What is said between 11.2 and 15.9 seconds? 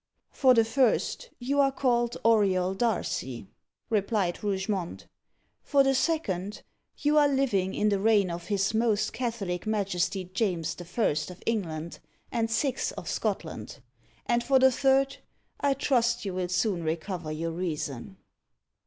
of England, and Sixth of Scotland; and for the third, I